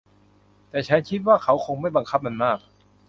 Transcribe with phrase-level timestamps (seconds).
[0.69, 2.59] แต่ฉันคิดว่าเขาคงไม่บังคับมันมาก